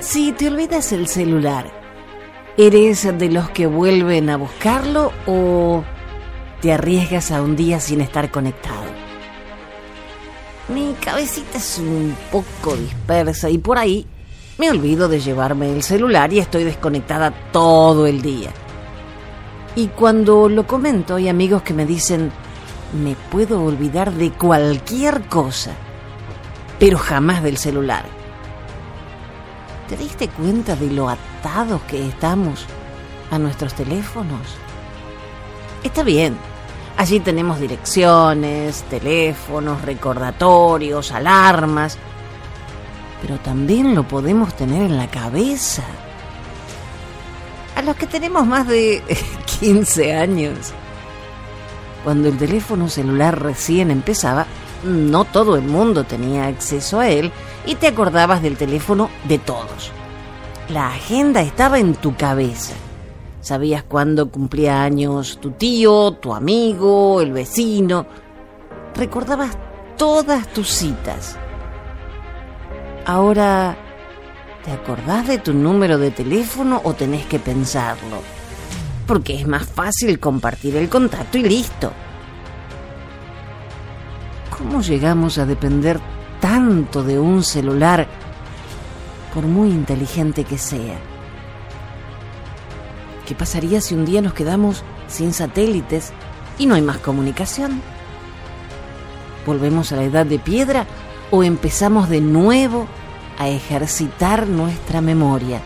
Si 0.00 0.30
te 0.30 0.46
olvidas 0.46 0.92
el 0.92 1.08
celular, 1.08 1.66
¿eres 2.56 3.18
de 3.18 3.28
los 3.30 3.50
que 3.50 3.66
vuelven 3.66 4.30
a 4.30 4.36
buscarlo 4.36 5.10
o 5.26 5.82
te 6.60 6.72
arriesgas 6.72 7.32
a 7.32 7.42
un 7.42 7.56
día 7.56 7.80
sin 7.80 8.00
estar 8.00 8.30
conectado? 8.30 8.84
Mi 10.68 10.94
cabecita 11.00 11.58
es 11.58 11.78
un 11.78 12.16
poco 12.30 12.76
dispersa 12.76 13.50
y 13.50 13.58
por 13.58 13.76
ahí 13.76 14.06
me 14.56 14.70
olvido 14.70 15.08
de 15.08 15.18
llevarme 15.18 15.72
el 15.72 15.82
celular 15.82 16.32
y 16.32 16.38
estoy 16.38 16.62
desconectada 16.62 17.32
todo 17.50 18.06
el 18.06 18.22
día. 18.22 18.50
Y 19.74 19.88
cuando 19.88 20.48
lo 20.48 20.64
comento 20.64 21.16
hay 21.16 21.28
amigos 21.28 21.62
que 21.62 21.74
me 21.74 21.86
dicen, 21.86 22.30
me 23.02 23.16
puedo 23.32 23.64
olvidar 23.64 24.12
de 24.12 24.30
cualquier 24.30 25.22
cosa, 25.22 25.72
pero 26.78 26.98
jamás 26.98 27.42
del 27.42 27.56
celular. 27.56 28.17
¿Te 29.88 29.96
diste 29.96 30.28
cuenta 30.28 30.76
de 30.76 30.90
lo 30.90 31.08
atados 31.08 31.80
que 31.82 32.06
estamos 32.06 32.66
a 33.30 33.38
nuestros 33.38 33.72
teléfonos? 33.72 34.58
Está 35.82 36.02
bien, 36.02 36.36
allí 36.98 37.20
tenemos 37.20 37.58
direcciones, 37.58 38.82
teléfonos, 38.90 39.80
recordatorios, 39.80 41.10
alarmas, 41.12 41.96
pero 43.22 43.38
también 43.38 43.94
lo 43.94 44.06
podemos 44.06 44.54
tener 44.54 44.82
en 44.82 44.98
la 44.98 45.08
cabeza. 45.08 45.84
A 47.74 47.80
los 47.80 47.96
que 47.96 48.06
tenemos 48.06 48.46
más 48.46 48.68
de 48.68 49.02
15 49.60 50.14
años. 50.14 50.72
Cuando 52.04 52.28
el 52.28 52.36
teléfono 52.36 52.88
celular 52.90 53.42
recién 53.42 53.90
empezaba, 53.90 54.46
no 54.84 55.24
todo 55.24 55.56
el 55.56 55.62
mundo 55.62 56.04
tenía 56.04 56.46
acceso 56.46 57.00
a 57.00 57.08
él 57.08 57.32
y 57.66 57.74
te 57.76 57.88
acordabas 57.88 58.42
del 58.42 58.56
teléfono 58.56 59.10
de 59.24 59.38
todos. 59.38 59.92
La 60.68 60.88
agenda 60.88 61.40
estaba 61.40 61.78
en 61.78 61.94
tu 61.94 62.14
cabeza. 62.14 62.74
Sabías 63.40 63.82
cuándo 63.82 64.30
cumplía 64.30 64.82
años 64.82 65.38
tu 65.40 65.52
tío, 65.52 66.12
tu 66.12 66.34
amigo, 66.34 67.20
el 67.22 67.32
vecino. 67.32 68.06
Recordabas 68.94 69.56
todas 69.96 70.46
tus 70.52 70.68
citas. 70.68 71.38
Ahora, 73.06 73.76
¿te 74.64 74.72
acordás 74.72 75.26
de 75.26 75.38
tu 75.38 75.54
número 75.54 75.96
de 75.96 76.10
teléfono 76.10 76.82
o 76.84 76.92
tenés 76.92 77.24
que 77.24 77.38
pensarlo? 77.38 78.22
Porque 79.06 79.40
es 79.40 79.46
más 79.46 79.66
fácil 79.66 80.20
compartir 80.20 80.76
el 80.76 80.90
contacto 80.90 81.38
y 81.38 81.44
listo. 81.44 81.90
¿Cómo 84.50 84.82
llegamos 84.82 85.38
a 85.38 85.46
depender 85.46 85.98
tanto 86.40 87.02
de 87.02 87.18
un 87.18 87.42
celular, 87.42 88.06
por 89.34 89.44
muy 89.44 89.70
inteligente 89.70 90.44
que 90.44 90.58
sea? 90.58 90.98
¿Qué 93.26 93.34
pasaría 93.34 93.80
si 93.80 93.94
un 93.94 94.04
día 94.04 94.22
nos 94.22 94.32
quedamos 94.32 94.82
sin 95.06 95.32
satélites 95.32 96.12
y 96.58 96.66
no 96.66 96.74
hay 96.74 96.82
más 96.82 96.98
comunicación? 96.98 97.82
¿Volvemos 99.46 99.92
a 99.92 99.96
la 99.96 100.04
edad 100.04 100.26
de 100.26 100.38
piedra 100.38 100.86
o 101.30 101.42
empezamos 101.42 102.08
de 102.08 102.20
nuevo 102.20 102.86
a 103.38 103.48
ejercitar 103.48 104.46
nuestra 104.48 105.00
memoria, 105.00 105.60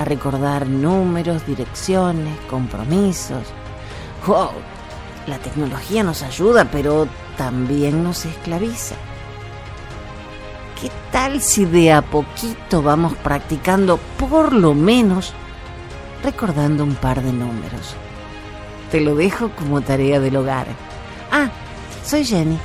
a 0.00 0.04
recordar 0.04 0.66
números, 0.66 1.46
direcciones, 1.46 2.36
compromisos. 2.50 3.44
¡Wow! 4.26 4.50
La 5.26 5.38
tecnología 5.38 6.02
nos 6.02 6.22
ayuda, 6.22 6.68
pero 6.70 7.06
también 7.36 8.02
nos 8.02 8.24
esclaviza. 8.24 8.96
¿qué 10.80 10.90
tal 11.10 11.42
si 11.42 11.64
de 11.64 11.92
a 11.92 12.02
poquito 12.02 12.82
vamos 12.82 13.14
practicando 13.16 13.98
por 14.18 14.52
lo 14.52 14.74
menos 14.74 15.34
recordando 16.22 16.84
un 16.84 16.94
par 16.94 17.22
de 17.22 17.32
números? 17.32 17.94
Te 18.90 19.00
lo 19.00 19.14
dejo 19.14 19.50
como 19.50 19.80
tarea 19.82 20.20
del 20.20 20.36
hogar. 20.36 20.66
Ah, 21.30 21.50
soy 22.04 22.24
Jenny. 22.24 22.58